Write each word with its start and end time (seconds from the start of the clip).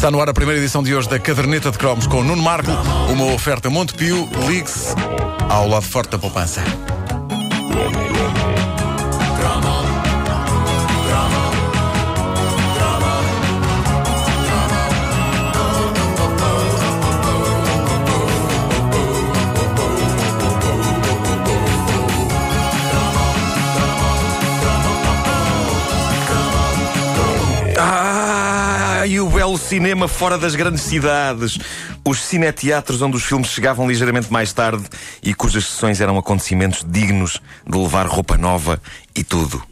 Está 0.00 0.10
no 0.10 0.18
ar 0.18 0.30
a 0.30 0.32
primeira 0.32 0.58
edição 0.58 0.82
de 0.82 0.94
hoje 0.94 1.10
da 1.10 1.18
Caderneta 1.18 1.70
de 1.70 1.76
Cromos 1.76 2.06
com 2.06 2.22
Nuno 2.22 2.42
Marco, 2.42 2.70
uma 3.12 3.34
oferta 3.34 3.68
Montepio, 3.68 4.26
ligue-se 4.48 4.94
ao 5.46 5.68
lado 5.68 5.84
forte 5.84 6.12
da 6.12 6.18
poupança. 6.18 6.62
Cinema 29.70 30.08
fora 30.08 30.36
das 30.36 30.56
grandes 30.56 30.82
cidades. 30.82 31.56
Os 32.04 32.20
cineteatros 32.20 33.00
onde 33.02 33.16
os 33.16 33.22
filmes 33.22 33.50
chegavam 33.50 33.86
ligeiramente 33.86 34.32
mais 34.32 34.52
tarde 34.52 34.82
e 35.22 35.32
cujas 35.32 35.64
sessões 35.64 36.00
eram 36.00 36.18
acontecimentos 36.18 36.84
dignos 36.84 37.40
de 37.64 37.78
levar 37.78 38.04
roupa 38.08 38.36
nova 38.36 38.82
e 39.14 39.22
tudo. 39.22 39.62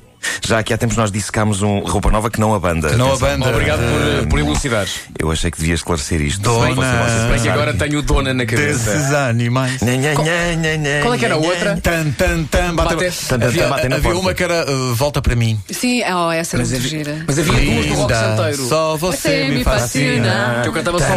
Já 0.47 0.59
aqui 0.59 0.73
há 0.73 0.79
tempos 0.79 0.97
nós 0.97 1.11
dissecámos 1.11 1.63
um 1.63 1.81
roupa 1.81 2.11
nova 2.11 2.31
que 2.31 2.41
não 2.41 2.55
a 2.55 2.59
banda. 2.61 2.97
não 2.97 3.07
a 3.07 3.09
Atenção. 3.15 3.29
banda. 3.39 3.49
Obrigado 3.51 3.81
por, 4.23 4.29
por 4.29 4.39
elucidares. 4.39 5.01
Eu 5.19 5.31
achei 5.31 5.51
que 5.51 5.59
devia 5.59 5.75
esclarecer 5.75 6.21
isto. 6.21 6.41
Dona- 6.43 6.69
Se 6.69 7.27
bem 7.29 7.37
que 7.37 7.43
que 7.43 7.49
agora 7.49 7.73
tenho 7.75 7.99
o 7.99 8.03
Dona 8.03 8.33
na 8.35 8.45
cabeça. 8.47 8.91
Desses 8.93 9.13
animais. 9.13 9.81
Nha, 9.83 9.97
nha, 9.97 10.15
nha, 10.15 10.55
nha, 10.57 10.77
nha, 10.77 11.01
Qual 11.03 11.15
é 11.15 11.19
que 11.19 11.25
era 11.25 11.35
a 11.35 11.39
outra? 11.39 11.77
Tan, 11.83 12.11
tan, 12.13 12.45
tan, 12.45 12.75
bate, 12.75 12.95
Bate- 12.97 13.11
tan, 13.29 13.39
tan, 13.39 13.47
havia, 13.47 13.67
bate 13.69 13.93
havia 13.93 14.17
uma 14.19 14.35
que 14.35 14.43
era 14.43 14.65
uh, 14.71 14.95
Volta 14.95 15.21
para 15.23 15.35
mim. 15.37 15.59
Sim, 15.71 16.03
oh, 16.05 16.31
essa 16.31 16.57
era 16.57 16.65
Mas 16.65 16.75
havia, 16.75 16.89
gira. 16.89 17.25
mas 17.27 17.39
havia 17.39 17.53
duas 17.53 17.87
do 17.87 17.95
rock 17.95 18.15
santeiro. 18.15 18.69
Só 18.69 18.97
você 18.97 19.49
me 19.49 19.65
fascina. 19.65 20.61
Que 20.63 20.69
eu 20.69 20.73
cantava 20.73 20.99
só. 20.99 21.07
Que 21.07 21.13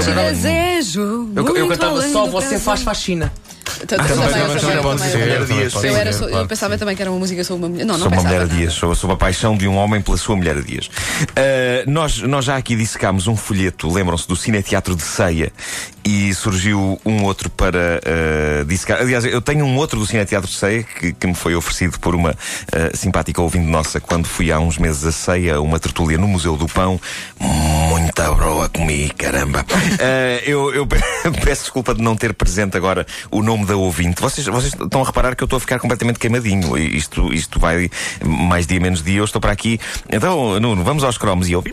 eu 0.00 0.04
cantava, 0.04 0.22
Desejo. 0.30 1.28
eu, 1.34 1.68
cantava 1.68 2.02
só 2.08 2.26
Você 2.26 2.58
faz 2.58 2.82
faxina. 2.82 3.32
Também, 3.86 4.06
também, 4.06 4.26
eu 6.32 6.46
pensava 6.46 6.76
também 6.76 6.96
que 6.96 7.02
era 7.02 7.10
uma 7.10 7.18
música 7.18 7.42
sobre 7.44 7.64
uma 7.64 7.70
mulher. 7.70 7.84
Não, 7.84 7.94
não 7.94 8.04
Sou 8.04 8.12
uma 8.12 8.22
mulher 8.22 8.42
a 8.42 8.44
dias, 8.44 8.72
sou, 8.72 8.94
sou 8.94 9.10
a 9.10 9.16
paixão 9.16 9.56
de 9.56 9.66
um 9.66 9.76
homem 9.76 10.00
pela 10.00 10.16
sua 10.16 10.36
mulher 10.36 10.56
a 10.56 10.60
dias. 10.60 10.86
Uh, 10.86 11.90
nós, 11.90 12.20
nós 12.22 12.44
já 12.44 12.56
aqui 12.56 12.76
dissecámos 12.76 13.26
um 13.26 13.36
folheto, 13.36 13.92
lembram-se 13.92 14.28
do 14.28 14.36
Cineteatro 14.36 14.94
de 14.94 15.02
Ceia, 15.02 15.52
e 16.04 16.34
surgiu 16.34 17.00
um 17.04 17.24
outro 17.24 17.50
para 17.50 18.00
uh, 18.00 18.64
dissecar. 18.64 19.00
Aliás, 19.00 19.24
eu 19.24 19.40
tenho 19.40 19.64
um 19.64 19.76
outro 19.76 19.98
do 19.98 20.06
Cineteatro 20.06 20.48
de 20.48 20.56
Ceia 20.56 20.82
que, 20.82 21.12
que 21.12 21.26
me 21.26 21.34
foi 21.34 21.54
oferecido 21.54 21.98
por 21.98 22.14
uma 22.14 22.30
uh, 22.30 22.96
simpática 22.96 23.40
ouvinte 23.40 23.66
nossa 23.66 24.00
quando 24.00 24.26
fui 24.26 24.50
há 24.50 24.58
uns 24.58 24.78
meses 24.78 25.04
a 25.04 25.12
Ceia, 25.12 25.60
uma 25.60 25.78
tertúlia 25.78 26.18
no 26.18 26.26
Museu 26.26 26.56
do 26.56 26.66
Pão. 26.66 27.00
Muita 28.00 28.32
broa 28.32 28.68
comi, 28.68 29.10
caramba. 29.10 29.60
Uh, 29.60 30.40
eu, 30.48 30.74
eu 30.74 30.86
peço 31.44 31.62
desculpa 31.62 31.94
de 31.94 32.00
não 32.02 32.16
ter 32.16 32.32
presente 32.32 32.76
agora 32.76 33.06
o 33.30 33.42
nome 33.42 33.66
da 33.66 33.76
ouvinte. 33.76 34.20
Vocês, 34.22 34.46
vocês 34.46 34.72
estão 34.72 35.02
a 35.02 35.04
reparar 35.04 35.36
que 35.36 35.42
eu 35.42 35.46
estou 35.46 35.58
a 35.58 35.60
ficar 35.60 35.78
completamente 35.78 36.18
queimadinho. 36.18 36.78
Isto, 36.78 37.32
isto 37.32 37.60
vai 37.60 37.90
mais 38.24 38.66
dia 38.66 38.80
menos 38.80 39.02
dia. 39.02 39.18
Eu 39.18 39.24
estou 39.24 39.40
para 39.40 39.52
aqui. 39.52 39.78
Então, 40.10 40.58
Nuno, 40.58 40.82
vamos 40.82 41.04
aos 41.04 41.18
cromos 41.18 41.48
e 41.48 41.52
eu. 41.52 41.62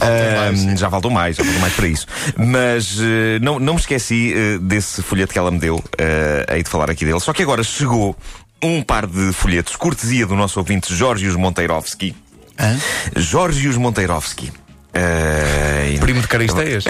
Ahm, 0.00 0.76
já 0.76 0.90
faltou 0.90 1.10
mais, 1.10 1.36
já 1.36 1.44
faltou 1.44 1.60
mais 1.60 1.72
para 1.74 1.88
isso. 1.88 2.06
Mas 2.36 2.98
eh, 3.00 3.38
não, 3.40 3.58
não 3.58 3.74
me 3.74 3.80
esqueci 3.80 4.34
desse 4.60 5.02
folheto 5.02 5.32
que 5.32 5.38
ela 5.38 5.50
me 5.50 5.58
deu. 5.58 5.82
eh, 5.98 6.46
hei 6.56 6.62
de 6.62 6.68
falar 6.68 6.90
aqui 6.90 7.04
dele. 7.04 7.20
Só 7.20 7.32
que 7.32 7.42
agora 7.42 7.62
chegou 7.62 8.16
um 8.62 8.82
par 8.82 9.06
de 9.06 9.32
folhetos, 9.32 9.76
cortesia 9.76 10.26
do 10.26 10.36
nosso 10.36 10.58
ouvinte 10.58 10.94
Jorgios 10.94 11.36
Monteirovski. 11.36 12.14
Hã? 12.60 12.78
Jorgios 13.16 13.78
Monteirovski. 13.78 14.52
Eh, 14.92 15.98
Primo 16.00 16.20
de 16.20 16.28
Caristeias. 16.28 16.84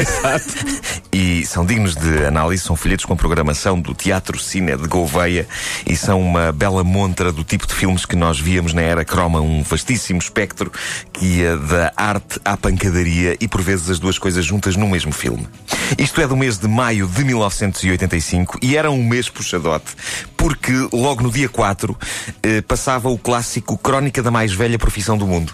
e 1.12 1.44
são 1.44 1.66
dignos 1.66 1.94
de 1.94 2.24
análise, 2.24 2.62
são 2.62 2.74
folhetos 2.74 3.04
com 3.04 3.16
programação 3.16 3.78
do 3.78 3.92
Teatro 3.92 4.38
Cine 4.38 4.76
de 4.76 4.88
Gouveia 4.88 5.46
e 5.86 5.94
são 5.96 6.20
uma 6.20 6.52
bela 6.52 6.82
montra 6.82 7.30
do 7.30 7.44
tipo 7.44 7.66
de 7.66 7.74
filmes 7.74 8.06
que 8.06 8.16
nós 8.16 8.40
víamos 8.40 8.72
na 8.72 8.80
era 8.80 9.04
croma, 9.04 9.40
um 9.40 9.62
vastíssimo 9.62 10.18
espectro 10.18 10.72
que 11.12 11.26
ia 11.26 11.56
da 11.56 11.92
arte 11.96 12.40
à 12.44 12.56
pancadaria 12.56 13.36
e 13.40 13.46
por 13.46 13.60
vezes 13.60 13.90
as 13.90 13.98
duas 13.98 14.18
coisas 14.18 14.44
juntas 14.44 14.76
no 14.76 14.88
mesmo 14.88 15.12
filme. 15.12 15.46
Isto 15.98 16.20
é 16.20 16.26
do 16.26 16.36
mês 16.36 16.56
de 16.56 16.68
maio 16.68 17.06
de 17.06 17.24
1985 17.24 18.58
e 18.62 18.76
era 18.76 18.90
um 18.90 19.04
mês 19.04 19.28
puxadote, 19.28 19.96
porque 20.36 20.72
logo 20.92 21.22
no 21.22 21.30
dia 21.30 21.48
4 21.48 21.98
eh, 22.42 22.62
passava 22.62 23.08
o 23.08 23.18
clássico 23.18 23.76
Crónica 23.76 24.22
da 24.22 24.30
Mais 24.30 24.52
Velha 24.52 24.78
Profissão 24.78 25.18
do 25.18 25.26
Mundo 25.26 25.52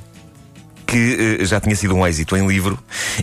que 0.87 1.39
eh, 1.41 1.45
já 1.45 1.61
tinha 1.61 1.75
sido 1.75 1.95
um 1.95 2.07
êxito 2.07 2.37
em 2.37 2.47
livro 2.47 2.79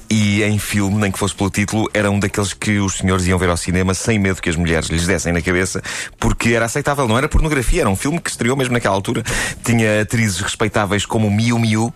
e 0.09 0.43
em 0.43 0.59
filme, 0.59 0.95
nem 0.97 1.11
que 1.11 1.17
fosse 1.17 1.33
pelo 1.33 1.49
título, 1.49 1.89
era 1.93 2.11
um 2.11 2.19
daqueles 2.19 2.53
que 2.53 2.79
os 2.79 2.97
senhores 2.97 3.25
iam 3.25 3.39
ver 3.39 3.49
ao 3.49 3.57
cinema 3.57 3.93
sem 3.93 4.19
medo 4.19 4.41
que 4.41 4.49
as 4.49 4.55
mulheres 4.55 4.89
lhes 4.89 5.07
dessem 5.07 5.31
na 5.31 5.41
cabeça, 5.41 5.81
porque 6.19 6.49
era 6.49 6.65
aceitável, 6.65 7.07
não 7.07 7.17
era 7.17 7.29
pornografia, 7.29 7.81
era 7.81 7.89
um 7.89 7.95
filme 7.95 8.19
que 8.19 8.29
estreou 8.29 8.57
mesmo 8.57 8.73
naquela 8.73 8.95
altura. 8.95 9.23
Tinha 9.63 10.01
atrizes 10.01 10.39
respeitáveis 10.39 11.05
como 11.05 11.31
Miu 11.31 11.57
Miu, 11.57 11.93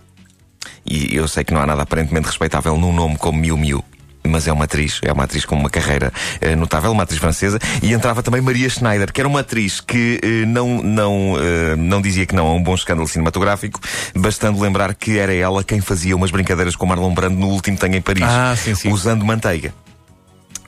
e 0.86 1.14
eu 1.14 1.28
sei 1.28 1.44
que 1.44 1.52
não 1.52 1.60
há 1.60 1.66
nada 1.66 1.82
aparentemente 1.82 2.26
respeitável 2.26 2.76
num 2.76 2.92
nome 2.92 3.16
como 3.18 3.38
Miu 3.38 3.56
Miu. 3.56 3.84
Mas 4.28 4.46
é 4.46 4.52
uma 4.52 4.64
atriz, 4.64 5.00
é 5.02 5.12
uma 5.12 5.24
atriz 5.24 5.44
com 5.44 5.56
uma 5.56 5.70
carreira 5.70 6.12
eh, 6.40 6.54
notável, 6.54 6.92
uma 6.92 7.02
atriz 7.02 7.18
francesa, 7.18 7.58
e 7.82 7.92
entrava 7.92 8.22
também 8.22 8.40
Maria 8.40 8.68
Schneider, 8.68 9.12
que 9.12 9.20
era 9.20 9.28
uma 9.28 9.40
atriz 9.40 9.80
que 9.80 10.20
eh, 10.22 10.44
não, 10.46 10.82
não, 10.82 11.34
eh, 11.38 11.74
não 11.76 12.00
dizia 12.02 12.26
que 12.26 12.34
não 12.34 12.46
a 12.46 12.54
um 12.54 12.62
bom 12.62 12.74
escândalo 12.74 13.08
cinematográfico, 13.08 13.80
bastando 14.14 14.60
lembrar 14.60 14.94
que 14.94 15.18
era 15.18 15.34
ela 15.34 15.64
quem 15.64 15.80
fazia 15.80 16.14
umas 16.14 16.30
brincadeiras 16.30 16.76
com 16.76 16.84
Marlon 16.86 17.14
Brando 17.14 17.36
no 17.38 17.48
último 17.48 17.76
Tango 17.78 17.96
em 17.96 18.02
Paris, 18.02 18.22
Ah, 18.24 18.54
sim, 18.56 18.74
sim. 18.74 18.92
usando 18.92 19.24
manteiga. 19.24 19.72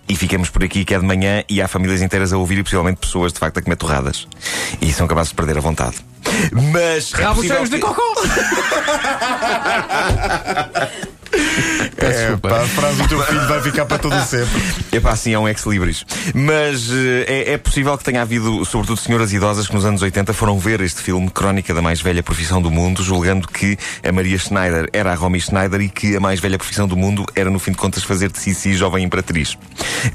E 0.08 0.16
ficamos 0.16 0.50
por 0.50 0.64
aqui 0.64 0.84
que 0.84 0.92
é 0.92 0.98
de 0.98 1.04
manhã 1.06 1.44
e 1.48 1.62
há 1.62 1.68
famílias 1.68 2.02
inteiras 2.02 2.32
a 2.32 2.36
ouvir 2.36 2.58
e 2.58 2.62
possivelmente 2.64 2.98
pessoas 2.98 3.32
de 3.32 3.38
facto 3.38 3.58
a 3.58 3.62
comer 3.62 3.76
torradas. 3.76 4.26
E 4.80 4.92
são 4.92 5.06
capazes 5.06 5.30
de 5.30 5.36
perder 5.36 5.56
a 5.58 5.60
vontade. 5.60 5.96
Mas. 6.72 7.14
é 7.14 7.22
Rabos 7.22 7.46
possível 7.46 7.64
cheios 7.64 7.70
de. 7.70 7.76
É, 7.76 7.80
pá, 12.50 12.62
a 12.62 12.66
frase 12.66 13.02
do 13.02 13.08
teu 13.08 13.22
filho 13.22 13.46
vai 13.46 13.62
ficar 13.62 13.86
para 13.86 13.98
todo 13.98 14.20
sempre. 14.24 14.60
Epá, 14.92 15.14
sim, 15.14 15.32
é 15.32 15.38
um 15.38 15.48
ex-libris. 15.48 16.04
Mas 16.34 16.90
eh, 16.90 17.24
é, 17.28 17.52
é 17.52 17.58
possível 17.58 17.96
que 17.96 18.02
tenha 18.02 18.22
havido, 18.22 18.64
sobretudo, 18.64 18.98
senhoras 18.98 19.32
idosas 19.32 19.68
que 19.68 19.74
nos 19.74 19.84
anos 19.84 20.02
80 20.02 20.32
foram 20.32 20.58
ver 20.58 20.80
este 20.80 21.00
filme, 21.00 21.30
Crónica 21.30 21.72
da 21.72 21.80
Mais 21.80 22.00
Velha 22.00 22.22
Profissão 22.22 22.60
do 22.60 22.70
Mundo, 22.70 23.04
julgando 23.04 23.46
que 23.46 23.78
a 24.06 24.10
Maria 24.10 24.36
Schneider 24.36 24.88
era 24.92 25.12
a 25.12 25.14
Romy 25.14 25.40
Schneider 25.40 25.80
e 25.80 25.88
que 25.88 26.16
a 26.16 26.20
mais 26.20 26.40
velha 26.40 26.58
profissão 26.58 26.88
do 26.88 26.96
mundo 26.96 27.24
era, 27.36 27.48
no 27.50 27.58
fim 27.58 27.70
de 27.70 27.78
contas, 27.78 28.02
fazer 28.02 28.30
de 28.30 28.38
Sissi 28.38 28.74
Jovem 28.74 29.04
Imperatriz. 29.04 29.56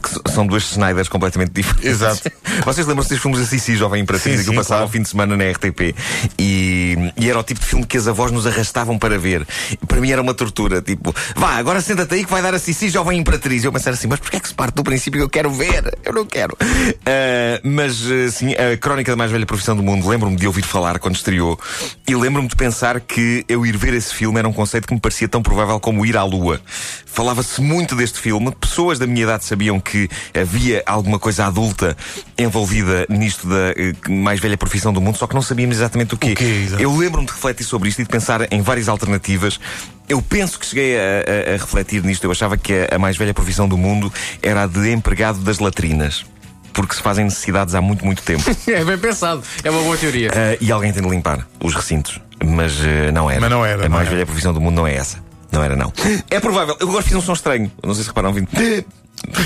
Que 0.01 0.31
são 0.31 0.45
duas 0.45 0.63
Schneiders 0.63 1.07
completamente 1.07 1.51
diferentes. 1.51 1.85
Exato. 1.85 2.31
Vocês 2.65 2.85
lembram-se 2.85 3.09
dos 3.11 3.21
filmes 3.21 3.39
da 3.39 3.45
Sissi 3.45 3.77
Jovem 3.77 4.01
Imperatriz 4.01 4.39
Sim, 4.39 4.43
que 4.43 4.49
sim, 4.49 4.55
passava 4.55 4.79
claro. 4.79 4.83
ao 4.83 4.89
fim 4.89 5.01
de 5.01 5.09
semana 5.09 5.37
na 5.37 5.49
RTP? 5.51 5.95
E, 6.37 7.11
e 7.17 7.29
era 7.29 7.39
o 7.39 7.43
tipo 7.43 7.61
de 7.61 7.65
filme 7.65 7.85
que 7.85 7.97
as 7.97 8.07
avós 8.07 8.31
nos 8.31 8.45
arrastavam 8.45 8.97
para 8.97 9.17
ver. 9.17 9.47
Para 9.87 10.01
mim 10.01 10.11
era 10.11 10.21
uma 10.21 10.33
tortura. 10.33 10.81
Tipo, 10.81 11.15
vá, 11.35 11.51
agora 11.55 11.79
senta-te 11.79 12.15
aí 12.15 12.24
que 12.25 12.31
vai 12.31 12.41
dar 12.41 12.53
a 12.53 12.59
Sissi 12.59 12.89
Jovem 12.89 13.19
Imperatriz. 13.19 13.63
Eu 13.63 13.71
pensava 13.71 13.95
assim, 13.95 14.07
mas 14.07 14.19
porquê 14.19 14.37
é 14.37 14.39
que 14.39 14.47
se 14.47 14.53
parte 14.53 14.75
do 14.75 14.83
princípio 14.83 15.19
que 15.19 15.23
eu 15.23 15.29
quero 15.29 15.51
ver? 15.51 15.97
Eu 16.03 16.13
não 16.13 16.25
quero. 16.25 16.57
Ah, 17.05 17.59
mas, 17.63 18.01
ah, 18.01 18.31
sim, 18.31 18.53
a 18.53 18.77
Crónica 18.77 19.11
da 19.11 19.15
Mais 19.15 19.31
Velha 19.31 19.45
Profissão 19.45 19.75
do 19.75 19.83
Mundo, 19.83 20.07
lembro-me 20.07 20.35
de 20.35 20.47
ouvir 20.47 20.63
falar 20.63 20.99
quando 20.99 21.15
estreou. 21.15 21.59
E 22.07 22.15
lembro-me 22.15 22.47
de 22.47 22.55
pensar 22.55 22.99
que 22.99 23.45
eu 23.47 23.65
ir 23.65 23.77
ver 23.77 23.93
esse 23.93 24.13
filme 24.13 24.39
era 24.39 24.47
um 24.47 24.53
conceito 24.53 24.87
que 24.87 24.93
me 24.93 24.99
parecia 24.99 25.27
tão 25.27 25.41
provável 25.41 25.79
como 25.79 26.05
ir 26.05 26.17
à 26.17 26.23
Lua. 26.23 26.59
Falava-se 27.05 27.61
muito 27.61 27.95
deste 27.95 28.19
filme. 28.19 28.51
Pessoas 28.59 28.99
da 28.99 29.07
minha 29.07 29.23
idade 29.23 29.45
sabiam 29.45 29.79
que 29.79 30.09
havia 30.33 30.83
alguma 30.85 31.17
coisa 31.17 31.45
adulta 31.45 31.95
envolvida 32.37 33.05
nisto 33.09 33.47
da 33.47 33.71
eh, 33.77 33.93
mais 34.09 34.39
velha 34.39 34.57
profissão 34.57 34.91
do 34.91 34.99
mundo, 34.99 35.17
só 35.17 35.27
que 35.27 35.33
não 35.33 35.41
sabíamos 35.41 35.77
exatamente 35.77 36.13
o 36.13 36.17
quê. 36.17 36.33
O 36.33 36.35
quê, 36.35 36.67
eu 36.79 36.95
lembro-me 36.95 37.27
de 37.27 37.33
refletir 37.33 37.63
sobre 37.63 37.89
isto 37.89 38.01
e 38.01 38.03
de 38.03 38.09
pensar 38.09 38.51
em 38.51 38.61
várias 38.61 38.89
alternativas. 38.89 39.59
Eu 40.07 40.21
penso 40.21 40.59
que 40.59 40.65
cheguei 40.65 40.97
a, 40.97 41.01
a- 41.01 41.49
a 41.55 41.57
refletir 41.57 42.03
nisto. 42.03 42.23
Eu 42.23 42.31
achava 42.31 42.57
que 42.57 42.73
a, 42.91 42.95
a 42.95 42.99
mais 42.99 43.17
velha 43.17 43.33
profissão 43.33 43.67
do 43.67 43.77
mundo 43.77 44.11
era 44.41 44.63
a 44.63 44.67
de 44.67 44.91
empregado 44.91 45.39
das 45.39 45.59
latrinas. 45.59 46.25
Porque 46.73 46.93
se 46.93 47.01
fazem 47.01 47.23
necessidades 47.23 47.73
há 47.73 47.81
muito, 47.81 48.05
muito 48.05 48.21
tempo. 48.21 48.43
É 48.67 48.83
bem 48.83 48.97
pensado. 48.97 49.41
É 49.63 49.71
uma 49.71 49.81
boa 49.81 49.95
teoria. 49.97 50.29
Ah, 50.33 50.57
e 50.59 50.71
alguém 50.71 50.91
tem 50.91 51.01
de 51.01 51.09
limpar 51.09 51.47
os 51.63 51.73
recintos. 51.73 52.19
Mas 52.45 52.73
eh, 52.83 53.11
não 53.13 53.31
era. 53.31 53.39
Mas 53.41 53.49
não 53.49 53.65
era, 53.65 53.85
A 53.85 53.89
não 53.89 53.95
mais 53.95 54.07
era. 54.07 54.15
velha 54.17 54.25
profissão 54.25 54.53
do 54.53 54.59
mundo 54.59 54.75
não 54.75 54.85
é 54.85 54.93
essa. 54.95 55.23
Não 55.51 55.63
era, 55.63 55.75
não. 55.75 55.91
É 56.29 56.39
provável. 56.39 56.75
Eu 56.79 56.89
agora 56.89 57.01
fiz 57.03 57.13
um 57.15 57.21
som 57.21 57.31
estranho. 57.33 57.71
Não 57.81 57.93
sei 57.93 58.03
se 58.03 58.09
repararam 58.09 58.33
vindo. 58.33 58.49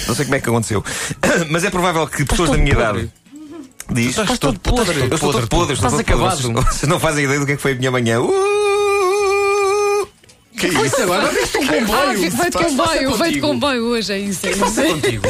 Não 0.08 0.16
sei 0.16 0.26
como 0.26 0.36
é 0.36 0.40
que 0.42 0.50
aconteceu. 0.50 0.84
Mas 1.50 1.64
é 1.64 1.70
provável 1.70 2.06
que 2.08 2.26
pessoas 2.26 2.50
da 2.50 2.58
minha 2.58 2.76
podre. 2.76 3.02
idade. 3.04 3.14
Diz. 3.92 4.10
Estás 4.18 4.38
todo 4.40 4.60
podre. 4.60 5.00
Eu 5.00 5.14
estou 5.14 5.32
todo 5.32 5.48
podre, 5.48 5.74
Estás 5.76 5.94
acabado. 5.94 6.42
Vocês, 6.42 6.54
vocês 6.54 6.90
não 6.90 7.00
fazem 7.00 7.26
ideia 7.26 7.40
do 7.40 7.46
que 7.46 7.54
é 7.54 7.56
que 7.56 7.62
foi 7.62 7.74
a 7.74 7.76
minha 7.76 7.92
manhã. 7.92 8.20
Uh! 8.20 8.59
Que 10.60 10.68
isso 10.68 11.02
agora? 11.02 11.26
Vai 11.32 11.82
um 11.82 11.84
Ah, 11.84 11.86
comboio. 11.86 12.32
vai 12.32 12.50
de 12.50 12.58
comboio, 12.58 13.16
vai 13.18 13.32
de 13.32 13.40
comboio 13.42 13.84
hoje, 13.86 14.14
é 14.14 14.18
isso. 14.20 14.46
É 14.46 14.52
isso. 14.52 14.60
contigo. 14.66 15.24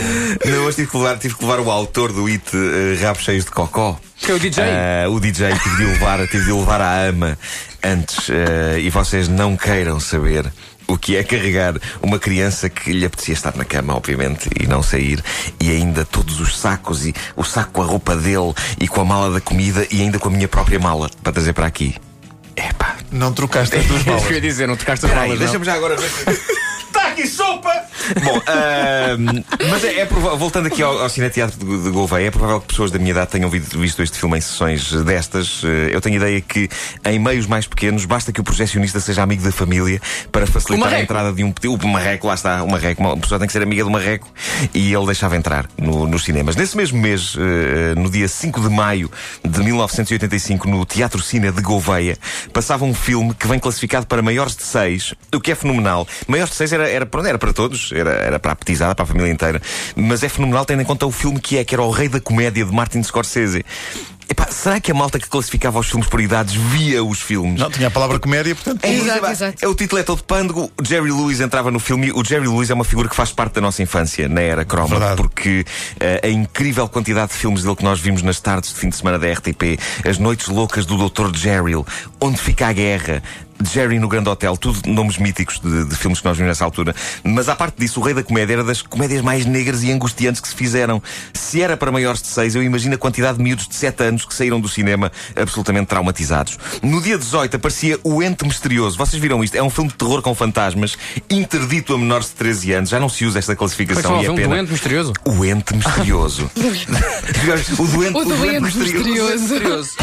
Não, 0.46 0.66
hoje 0.66 0.78
tive 0.78 0.88
que, 0.92 0.98
levar, 0.98 1.18
tive 1.20 1.36
que 1.36 1.46
levar 1.46 1.60
o 1.60 1.70
autor 1.72 2.12
do 2.12 2.26
hit 2.26 2.44
uh, 2.56 3.02
Rabos 3.02 3.24
Cheios 3.24 3.46
de 3.46 3.52
Cocó. 3.52 4.00
Que 4.18 4.32
é 4.32 4.34
o 4.36 4.40
DJ? 4.40 4.64
Ah, 4.64 5.10
o 5.10 5.20
DJ 5.20 5.54
tive 5.62 5.78
de 5.78 5.86
levar, 5.86 6.28
tive 6.28 6.46
de 6.46 6.52
levar 6.52 6.82
à 6.82 7.04
ama 7.08 7.38
antes. 7.84 8.30
ah, 8.30 8.78
e 8.80 8.90
vocês 8.90 9.28
não 9.28 9.56
queiram 9.56 10.00
saber 10.00 10.52
o 10.88 10.98
que 10.98 11.16
é 11.16 11.24
carregar 11.24 11.76
uma 12.02 12.18
criança 12.18 12.68
que 12.68 12.92
lhe 12.92 13.06
apetecia 13.06 13.36
estar 13.36 13.56
na 13.56 13.64
cama, 13.64 13.96
obviamente, 13.96 14.50
e 14.60 14.66
não 14.66 14.82
sair, 14.82 15.24
e 15.62 15.70
ainda 15.70 16.04
todos 16.04 16.40
os 16.42 16.58
sacos, 16.58 17.06
e 17.06 17.14
o 17.36 17.44
saco 17.44 17.74
com 17.74 17.84
a 17.84 17.86
roupa 17.86 18.16
dele, 18.16 18.54
e 18.82 18.88
com 18.88 19.00
a 19.02 19.06
mala 19.06 19.32
da 19.32 19.40
comida, 19.40 19.86
e 19.92 20.02
ainda 20.02 20.18
com 20.18 20.30
a 20.30 20.32
minha 20.32 20.48
própria 20.48 20.80
mala, 20.80 21.08
para 21.22 21.32
trazer 21.32 21.54
para 21.54 21.68
aqui. 21.68 21.96
Epá, 22.60 22.98
Não 23.12 23.32
trocaste 23.34 23.76
as 23.78 23.86
duas 23.86 24.04
malas. 24.06 24.24
que 24.26 24.34
eu 24.34 24.36
ia 24.36 24.42
dizer, 24.42 24.68
não 24.68 24.76
tocaste 24.76 25.06
as 25.06 25.12
não? 25.12 25.38
deixa-me 25.38 25.66
já 25.66 25.74
agora 25.76 25.96
ver. 25.96 26.10
Sopa! 27.28 27.72
Bom, 28.24 28.42
ahm, 28.48 29.44
mas 29.70 29.84
é, 29.84 30.00
é 30.00 30.06
prova- 30.06 30.36
voltando 30.36 30.68
aqui 30.68 30.82
ao, 30.82 31.00
ao 31.00 31.10
Cineteatro 31.10 31.58
de, 31.60 31.84
de 31.84 31.90
Gouveia, 31.92 32.28
é 32.28 32.32
provável 32.32 32.62
que 32.62 32.68
pessoas 32.68 32.92
da 32.92 32.98
minha 33.00 33.12
idade 33.12 33.32
tenham 33.32 33.50
vi- 33.50 33.60
visto 33.60 34.02
este 34.02 34.18
filme 34.18 34.38
em 34.38 34.42
sessões 34.42 34.92
destas. 35.04 35.62
Eh, 35.64 35.90
Eu 35.94 36.02
tenho 36.02 36.16
ideia 36.18 36.40
que 36.42 36.70
em 37.06 37.20
meios 37.20 37.46
mais 37.46 37.68
pequenos 37.68 38.06
basta 38.06 38.32
que 38.32 38.40
o 38.42 38.44
projecionista 38.44 39.00
seja 39.00 39.22
amigo 39.24 39.44
da 39.44 39.52
família 39.52 40.02
para 40.32 40.46
facilitar 40.48 40.94
a 40.94 41.02
entrada 41.02 41.32
de 41.34 41.44
um 41.44 41.54
o 41.68 41.88
marreco, 41.88 42.28
lá 42.28 42.34
está, 42.34 42.64
o 42.64 42.70
marreco. 42.72 43.02
Uma 43.04 43.18
pessoa 43.18 43.38
tem 43.40 43.48
que 43.48 43.54
ser 43.54 43.62
amiga 43.62 43.84
do 43.84 43.90
marreco 43.90 44.28
e 44.74 44.94
ele 44.94 45.06
deixava 45.06 45.36
entrar 45.36 45.68
no- 45.78 46.08
nos 46.08 46.24
cinemas. 46.24 46.56
Nesse 46.56 46.76
mesmo 46.78 47.00
mês, 47.00 47.36
eh, 47.38 47.96
no 48.00 48.10
dia 48.10 48.28
5 48.28 48.62
de 48.62 48.70
maio 48.70 49.10
de 49.48 49.64
1985, 49.64 50.68
no 50.68 50.86
Teatro 50.86 51.22
Cine 51.22 51.52
de 51.52 51.62
Gouveia, 51.62 52.18
passava 52.54 52.86
um 52.86 52.94
filme 52.94 53.34
que 53.34 53.48
vem 53.48 53.60
classificado 53.60 54.06
para 54.08 54.22
maiores 54.22 54.56
de 54.56 54.64
6, 54.64 55.14
o 55.34 55.40
que 55.40 55.52
é 55.52 55.56
fenomenal. 55.56 56.08
Maiores 56.28 56.52
de 56.52 56.58
6 56.58 56.74
era, 56.74 56.88
era, 56.90 57.06
pronto, 57.10 57.28
era 57.28 57.38
para 57.38 57.52
todos, 57.54 57.92
era, 57.94 58.12
era 58.12 58.40
para 58.40 58.52
a 58.54 58.56
petizada, 58.56 58.96
para 58.96 59.04
a 59.04 59.08
família 59.08 59.32
inteira, 59.32 59.62
mas 59.96 60.24
é 60.24 60.30
fenomenal 60.30 60.66
tendo 60.66 60.82
em 60.82 60.86
conta 60.86 61.06
o 61.06 61.12
filme 61.12 61.40
que 61.40 61.58
é, 61.58 61.64
que 61.64 61.74
era 61.76 61.82
o 61.84 61.92
Rei 61.92 62.08
da 62.08 62.20
Comédia 62.20 62.64
de 62.66 62.72
Martin 62.74 63.02
Scorsese. 63.04 63.64
Epá, 64.32 64.46
será 64.52 64.80
que 64.80 64.92
a 64.92 64.94
malta 64.94 65.18
que 65.18 65.28
classificava 65.28 65.80
os 65.80 65.88
filmes 65.90 66.08
por 66.08 66.22
idades 66.22 66.54
via 66.54 67.04
os 67.04 67.20
filmes? 67.20 67.60
Não, 67.60 67.68
tinha 67.72 67.88
a 67.88 67.92
palavra 67.92 68.20
comédia, 68.20 68.54
portanto. 68.54 68.86
É, 68.86 68.94
Exato, 68.94 69.26
exato. 69.26 69.58
é, 69.60 69.68
o 69.68 69.74
título 69.74 70.00
é 70.00 70.04
todo 70.04 70.24
pândego. 70.24 70.72
O 70.80 70.86
Jerry 70.86 71.10
Lewis 71.12 71.40
entrava 71.40 71.72
no 71.72 71.80
filme. 71.80 72.12
O 72.12 72.24
Jerry 72.24 72.48
Lewis 72.48 72.70
é 72.70 72.76
uma 72.76 72.84
figura 72.84 73.10
que 73.10 73.16
faz 73.16 73.32
parte 73.32 73.54
da 73.56 73.62
nossa 73.62 73.82
infância 73.82 74.30
na 74.30 74.42
era 74.42 74.64
croma, 74.64 74.88
Verdade. 75.00 75.16
porque 75.16 75.66
eh, 76.00 76.22
a 76.24 76.28
incrível 76.30 76.88
quantidade 76.88 77.32
de 77.32 77.40
filmes 77.40 77.64
dele 77.64 77.76
que 77.76 77.84
nós 77.84 78.00
vimos 78.00 78.22
nas 78.22 78.40
tardes 78.40 78.72
de 78.72 78.80
fim 78.80 78.90
de 78.90 78.98
semana 78.98 79.18
da 79.18 79.32
RTP, 79.32 79.80
as 80.08 80.20
noites 80.20 80.48
loucas 80.48 80.86
do 80.86 81.10
Dr. 81.10 81.36
Jerry, 81.36 81.74
onde 82.22 82.38
fica 82.40 82.68
a 82.68 82.72
guerra. 82.74 83.24
Jerry 83.64 84.00
no 84.00 84.08
Grande 84.08 84.30
Hotel, 84.30 84.56
tudo 84.58 84.80
nomes 84.88 85.18
míticos 85.18 85.60
de, 85.60 85.86
de 85.86 85.96
filmes 85.96 86.20
que 86.20 86.26
nós 86.26 86.38
vimos 86.38 86.50
nessa 86.50 86.64
altura. 86.66 86.96
Mas 87.24 87.50
à 87.50 87.56
parte 87.56 87.78
disso, 87.80 88.00
o 88.00 88.04
Rei 88.04 88.14
da 88.14 88.24
Comédia 88.24 88.54
era 88.54 88.64
das 88.64 88.82
comédias 88.82 89.22
mais 89.22 89.46
negras 89.46 89.84
e 89.84 89.92
angustiantes 89.92 90.42
que 90.42 90.48
se 90.48 90.56
fizeram. 90.56 91.02
Se 91.34 91.62
era 91.62 91.76
para 91.76 91.92
maiores 91.92 92.22
de 92.22 92.28
6, 92.28 92.56
eu 92.56 92.64
imagino 92.64 92.96
a 92.96 92.98
quantidade 92.98 93.38
de 93.38 93.44
miúdos 93.44 93.68
de 93.68 93.76
7 93.76 94.04
anos 94.04 94.26
que 94.26 94.34
saíram 94.34 94.60
do 94.60 94.68
cinema 94.70 95.12
absolutamente 95.36 95.88
traumatizados. 95.88 96.58
No 96.82 97.02
dia 97.02 97.18
18 97.18 97.56
aparecia 97.58 98.00
O 98.04 98.24
Ente 98.24 98.46
Misterioso. 98.46 98.98
Vocês 98.98 99.22
viram 99.22 99.44
isto? 99.44 99.56
É 99.56 99.64
um 99.64 99.70
filme 99.70 99.90
de 99.90 99.96
terror 99.98 100.22
com 100.22 100.34
fantasmas, 100.34 100.98
interdito 101.30 101.94
a 101.94 101.98
menores 101.98 102.28
de 102.28 102.34
13 102.34 102.74
anos. 102.74 102.90
Já 102.90 103.00
não 103.00 103.10
se 103.10 103.26
usa 103.26 103.40
esta 103.40 103.54
é 103.54 103.56
classificação 103.56 104.02
chama 104.04 104.18
o 104.20 104.24
e 104.24 104.26
é 104.26 104.34
pena. 104.34 104.56
doente 104.56 104.72
misterioso? 104.72 105.14
O 105.26 105.46
Ente 105.46 105.76
Misterioso. 105.76 106.50
o 107.78 107.88
doente, 107.88 108.18
O 108.18 108.26
doente 108.26 108.78
misterioso. 108.78 109.96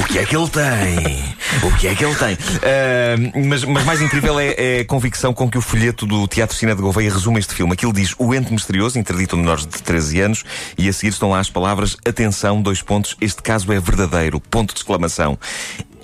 o 0.00 0.04
que 0.04 0.18
é 0.18 0.24
que 0.24 0.36
ele 0.36 0.48
tem? 0.48 1.34
O 1.62 1.76
que 1.76 1.88
é 1.88 1.94
que 1.94 2.04
ele 2.04 2.14
tem? 2.14 2.38
Ah, 2.62 3.16
mas, 3.46 3.64
mas 3.64 3.84
mais 3.84 4.00
incrível 4.00 4.38
é, 4.38 4.54
é 4.56 4.80
a 4.80 4.84
convicção 4.84 5.32
com 5.32 5.50
que 5.50 5.58
o 5.58 5.60
folheto 5.60 6.06
do 6.06 6.26
Teatro 6.26 6.56
Cine 6.56 6.74
de 6.74 6.82
Gouveia 6.82 7.12
resume 7.12 7.38
este 7.38 7.54
filme. 7.54 7.72
Aquilo 7.72 7.92
diz 7.92 8.14
o 8.18 8.34
ente 8.34 8.52
misterioso, 8.52 8.98
interdito 8.98 9.36
a 9.36 9.38
menores 9.38 9.66
de 9.66 9.82
13 9.82 10.20
anos, 10.20 10.44
e 10.76 10.88
a 10.88 10.92
seguir 10.92 11.10
estão 11.10 11.30
lá 11.30 11.38
as 11.38 11.50
palavras 11.50 11.96
atenção, 12.06 12.60
dois 12.60 12.82
pontos, 12.82 13.16
este 13.20 13.42
caso 13.42 13.72
é 13.72 13.80
verdadeiro, 13.80 14.40
ponto 14.40 14.74
de 14.74 14.80
exclamação. 14.80 15.38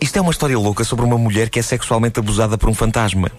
Isto 0.00 0.18
é 0.18 0.20
uma 0.20 0.30
história 0.30 0.58
louca 0.58 0.84
sobre 0.84 1.04
uma 1.04 1.18
mulher 1.18 1.50
que 1.50 1.58
é 1.58 1.62
sexualmente 1.62 2.20
abusada 2.20 2.56
por 2.56 2.68
um 2.68 2.74
fantasma. 2.74 3.30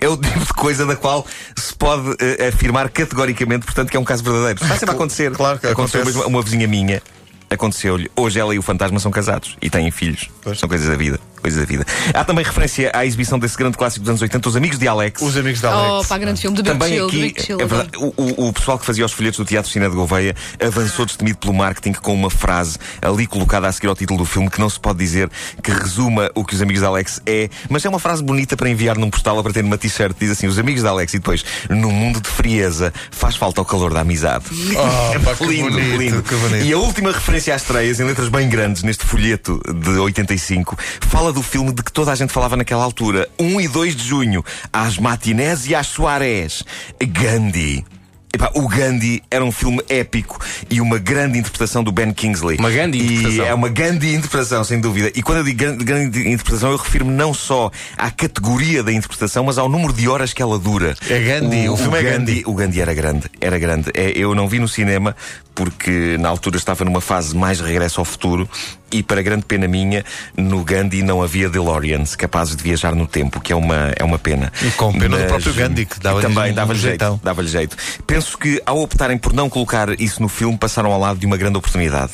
É 0.00 0.08
o 0.08 0.16
tipo 0.16 0.38
de 0.38 0.52
coisa 0.52 0.86
da 0.86 0.94
qual 0.94 1.26
se 1.56 1.74
pode 1.74 2.16
eh, 2.20 2.48
afirmar 2.48 2.88
categoricamente, 2.90 3.64
portanto, 3.64 3.90
que 3.90 3.96
é 3.96 4.00
um 4.00 4.04
caso 4.04 4.22
verdadeiro. 4.22 4.62
Está 4.62 4.76
sempre 4.76 4.90
a 4.90 4.94
acontecer. 4.94 5.32
Claro 5.32 5.58
que 5.58 5.66
aconteceu 5.66 6.00
acontece. 6.00 6.18
mesmo 6.18 6.22
a 6.22 6.26
uma 6.26 6.42
vizinha 6.42 6.68
minha. 6.68 7.02
Aconteceu-lhe. 7.50 8.10
Hoje 8.14 8.38
ela 8.38 8.54
e 8.54 8.58
o 8.58 8.62
fantasma 8.62 9.00
são 9.00 9.10
casados 9.10 9.56
e 9.60 9.70
têm 9.70 9.90
filhos. 9.90 10.28
Pois. 10.42 10.58
São 10.58 10.68
coisas 10.68 10.86
da 10.86 10.96
vida. 10.96 11.18
Coisas 11.40 11.60
da 11.60 11.66
vida. 11.66 11.84
Há 12.14 12.24
também 12.24 12.44
referência 12.44 12.90
à 12.94 13.04
exibição 13.06 13.38
desse 13.38 13.56
grande 13.56 13.76
clássico 13.76 14.00
dos 14.02 14.08
anos 14.10 14.22
80, 14.22 14.48
Os 14.48 14.56
Amigos 14.56 14.78
de 14.78 14.88
Alex. 14.88 15.22
Os 15.22 15.36
amigos 15.36 15.60
da 15.60 15.70
Oh, 15.70 15.94
Alex. 15.94 16.08
pá, 16.08 16.18
grande 16.18 16.40
filme 16.40 16.56
de 16.56 16.62
Também 16.62 16.88
Chill, 16.94 17.10
de 17.10 17.24
aqui, 17.26 17.42
Chill. 17.42 17.60
é 17.60 17.64
verdade, 17.66 17.90
o, 17.96 18.48
o- 18.48 18.52
pessoal 18.52 18.78
que 18.78 18.84
fazia 18.86 19.04
os 19.04 19.12
folhetos 19.12 19.38
do 19.38 19.44
Teatro 19.44 19.70
Cine 19.70 19.88
de 19.88 19.94
Gouveia 19.94 20.34
avançou 20.64 21.06
destemido 21.06 21.38
pelo 21.38 21.54
marketing 21.54 21.92
com 21.92 22.12
uma 22.14 22.30
frase 22.30 22.78
ali 23.00 23.26
colocada 23.26 23.66
a 23.68 23.72
seguir 23.72 23.86
ao 23.88 23.94
título 23.96 24.18
do 24.18 24.24
filme 24.24 24.50
que 24.50 24.60
não 24.60 24.68
se 24.68 24.78
pode 24.80 24.98
dizer 24.98 25.30
que 25.62 25.70
resuma 25.70 26.30
o 26.34 26.44
que 26.44 26.54
os 26.54 26.62
amigos 26.62 26.82
da 26.82 26.88
Alex 26.88 27.20
é, 27.26 27.48
mas 27.68 27.84
é 27.84 27.88
uma 27.88 27.98
frase 27.98 28.22
bonita 28.22 28.56
para 28.56 28.68
enviar 28.68 28.96
num 28.98 29.10
postal 29.10 29.36
ou 29.36 29.42
para 29.42 29.52
ter 29.52 29.62
numa 29.62 29.78
t-shirt. 29.78 30.16
Diz 30.18 30.30
assim: 30.30 30.46
Os 30.46 30.58
amigos 30.58 30.82
da 30.82 30.90
Alex, 30.90 31.14
e 31.14 31.18
depois, 31.18 31.44
num 31.70 31.90
mundo 31.90 32.20
de 32.20 32.28
frieza, 32.28 32.92
faz 33.10 33.36
falta 33.36 33.60
o 33.60 33.64
calor 33.64 33.92
da 33.92 34.00
amizade. 34.00 34.44
Oh, 34.50 35.20
pá, 35.20 35.34
que 35.34 35.44
lindo, 35.46 35.70
bonito, 35.70 35.96
lindo. 35.98 36.22
que 36.22 36.34
bonito. 36.34 36.64
E 36.64 36.72
a 36.72 36.78
última 36.78 37.12
referência 37.12 37.54
às 37.54 37.62
estreias, 37.62 38.00
em 38.00 38.04
letras 38.04 38.28
bem 38.28 38.48
grandes, 38.48 38.82
neste 38.82 39.04
folheto 39.04 39.60
de 39.72 39.90
85, 39.90 40.76
fala 41.02 41.27
do 41.32 41.42
filme 41.42 41.72
de 41.72 41.82
que 41.82 41.92
toda 41.92 42.12
a 42.12 42.14
gente 42.14 42.32
falava 42.32 42.56
naquela 42.56 42.84
altura. 42.84 43.28
1 43.38 43.60
e 43.60 43.68
2 43.68 43.96
de 43.96 44.04
junho, 44.04 44.44
às 44.72 44.98
matinés 44.98 45.66
e 45.66 45.74
às 45.74 45.86
soarés. 45.86 46.62
Gandhi. 47.06 47.84
Epá, 48.30 48.50
o 48.54 48.68
Gandhi 48.68 49.22
era 49.30 49.42
um 49.42 49.50
filme 49.50 49.80
épico 49.88 50.38
e 50.68 50.82
uma 50.82 50.98
grande 50.98 51.38
interpretação 51.38 51.82
do 51.82 51.90
Ben 51.90 52.12
Kingsley. 52.12 52.58
Uma 52.58 52.70
grande 52.70 52.98
E 52.98 53.02
interpretação. 53.02 53.46
é 53.46 53.54
uma 53.54 53.68
grande 53.70 54.14
interpretação, 54.14 54.62
sem 54.64 54.78
dúvida. 54.80 55.10
E 55.14 55.22
quando 55.22 55.38
eu 55.38 55.44
digo 55.44 55.56
grande, 55.56 55.82
grande 55.82 56.28
interpretação, 56.28 56.70
eu 56.70 56.76
refiro-me 56.76 57.10
não 57.10 57.32
só 57.32 57.70
à 57.96 58.10
categoria 58.10 58.82
da 58.82 58.92
interpretação, 58.92 59.44
mas 59.44 59.56
ao 59.56 59.66
número 59.66 59.94
de 59.94 60.06
horas 60.10 60.34
que 60.34 60.42
ela 60.42 60.58
dura. 60.58 60.94
É 61.08 61.18
Gandhi, 61.18 61.70
o 61.70 61.76
filme 61.78 61.98
é 61.98 62.02
Gandhi. 62.02 62.42
O 62.44 62.52
Gandhi 62.52 62.80
era 62.82 62.92
grande, 62.92 63.30
era 63.40 63.58
grande. 63.58 63.90
É, 63.94 64.10
eu 64.14 64.34
não 64.34 64.46
vi 64.46 64.58
no 64.58 64.68
cinema 64.68 65.16
porque 65.58 66.16
na 66.20 66.28
altura 66.28 66.56
estava 66.56 66.84
numa 66.84 67.00
fase 67.00 67.36
mais 67.36 67.58
regresso 67.58 68.00
ao 68.00 68.04
futuro 68.04 68.48
e 68.92 69.02
para 69.02 69.20
grande 69.20 69.44
pena 69.44 69.66
minha, 69.66 70.04
no 70.36 70.62
Gandhi 70.62 71.02
não 71.02 71.20
havia 71.20 71.48
DeLoreans 71.48 72.14
capazes 72.14 72.54
de 72.54 72.62
viajar 72.62 72.94
no 72.94 73.08
tempo, 73.08 73.40
que 73.40 73.52
é 73.52 73.56
uma, 73.56 73.92
é 73.96 74.04
uma 74.04 74.20
pena. 74.20 74.52
E 74.62 74.70
com 74.70 74.96
pena 74.96 75.18
do 75.18 75.24
próprio 75.26 75.52
Gandhi, 75.52 75.84
que 75.84 75.98
dava-lhe 75.98 76.28
também 76.28 76.52
um 76.52 76.54
dava-lhe 76.54 76.78
jeito, 76.78 76.90
jeitão. 76.90 77.20
dava-lhe 77.24 77.48
jeito. 77.48 77.76
Penso 78.06 78.38
que 78.38 78.62
ao 78.64 78.80
optarem 78.80 79.18
por 79.18 79.32
não 79.32 79.50
colocar 79.50 80.00
isso 80.00 80.22
no 80.22 80.28
filme, 80.28 80.56
passaram 80.56 80.92
ao 80.92 81.00
lado 81.00 81.18
de 81.18 81.26
uma 81.26 81.36
grande 81.36 81.58
oportunidade. 81.58 82.12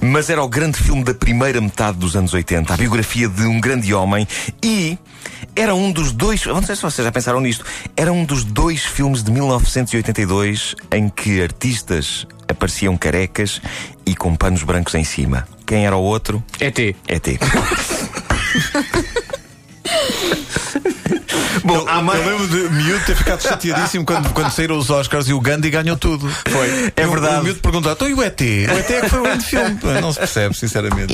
Mas 0.00 0.30
era 0.30 0.42
o 0.42 0.48
grande 0.48 0.78
filme 0.78 1.04
da 1.04 1.12
primeira 1.12 1.60
metade 1.60 1.98
dos 1.98 2.16
anos 2.16 2.32
80, 2.32 2.72
a 2.72 2.76
biografia 2.78 3.28
de 3.28 3.42
um 3.42 3.60
grande 3.60 3.92
homem 3.92 4.26
e 4.64 4.98
era 5.56 5.74
um 5.74 5.90
dos 5.90 6.12
dois, 6.12 6.44
eu 6.44 6.54
não 6.54 6.62
sei 6.62 6.76
se 6.76 6.82
vocês 6.82 7.04
já 7.04 7.10
pensaram 7.10 7.40
nisto, 7.40 7.64
era 7.96 8.12
um 8.12 8.24
dos 8.24 8.44
dois 8.44 8.84
filmes 8.84 9.24
de 9.24 9.32
1982 9.32 10.76
em 10.92 11.08
que 11.08 11.42
artistas 11.42 12.26
apareciam 12.46 12.96
carecas 12.96 13.60
e 14.04 14.14
com 14.14 14.36
panos 14.36 14.62
brancos 14.62 14.94
em 14.94 15.02
cima. 15.02 15.48
Quem 15.66 15.86
era 15.86 15.96
o 15.96 16.02
outro? 16.02 16.44
ET. 16.60 16.78
ET. 16.78 17.26
Bom, 21.66 21.84
há 21.88 22.00
mais. 22.00 22.24
Eu 22.24 22.38
lembro 22.38 22.48
de 22.48 22.74
miúdo 22.74 23.04
ter 23.04 23.16
ficado 23.16 23.42
chateadíssimo 23.42 24.04
quando, 24.04 24.32
quando 24.32 24.50
saíram 24.50 24.78
os 24.78 24.88
Oscars 24.88 25.28
e 25.28 25.32
o 25.32 25.40
Gandhi 25.40 25.70
ganhou 25.70 25.96
tudo. 25.96 26.28
Foi. 26.48 26.92
É 26.96 27.06
verdade. 27.06 27.40
O 27.40 27.44
miúdo 27.44 27.60
perguntou: 27.60 27.92
então 27.92 28.08
e 28.08 28.14
o 28.14 28.22
ET? 28.22 28.40
O 28.40 28.78
ET 28.78 28.90
é 28.90 29.00
que 29.00 29.08
foi 29.08 29.20
o 29.20 29.22
grande 29.22 29.44
filme. 29.44 29.78
Não 30.00 30.12
se 30.12 30.18
percebe, 30.18 30.54
sinceramente. 30.56 31.12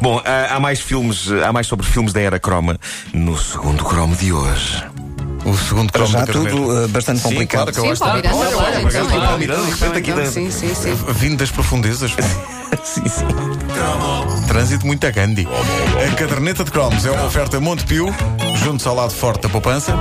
Bom, 0.00 0.22
há, 0.24 0.54
há 0.54 0.60
mais 0.60 0.80
filmes, 0.80 1.30
há 1.30 1.52
mais 1.52 1.66
sobre 1.66 1.84
filmes 1.84 2.12
da 2.12 2.20
era 2.20 2.38
croma 2.38 2.78
no 3.12 3.36
segundo 3.36 3.84
cromo 3.84 4.14
de 4.14 4.32
hoje. 4.32 4.84
O 5.44 5.56
segundo 5.56 5.92
cromo 5.92 6.08
já 6.10 6.20
da 6.20 6.26
caderneta. 6.26 6.56
tudo 6.56 6.84
eh, 6.84 6.88
bastante 6.88 7.18
Sim, 7.20 7.28
complicado. 7.28 7.72
claro 7.72 7.72
que 7.72 7.78
eu 7.78 7.96
Sim, 7.96 8.02
olha, 8.04 8.22
claro, 8.22 8.38
olha, 8.38 8.48
então, 8.48 8.58
olha, 8.58 8.80
então, 8.88 9.20
Paulo 9.20 9.38
Miranda, 9.38 9.62
de 9.62 9.70
repente 9.70 9.98
aqui 9.98 10.12
da- 10.12 10.26
Sim, 10.26 10.50
sim, 10.50 10.74
sim. 10.74 10.94
Vindo 11.12 11.36
das 11.36 11.50
profundezas. 11.50 12.12
sim, 12.82 13.02
sim. 13.08 13.24
Trânsito 14.48 14.86
muito 14.86 15.06
a 15.06 15.10
Gandhi. 15.10 15.46
A 16.10 16.14
caderneta 16.16 16.64
de 16.64 16.70
cromos 16.70 17.04
é 17.04 17.10
uma 17.10 17.24
oferta 17.26 17.60
Montepio, 17.60 18.06
junto 18.62 18.88
ao 18.88 18.94
lado 18.94 19.12
forte 19.12 19.42
da 19.42 19.48
poupança. 19.50 19.94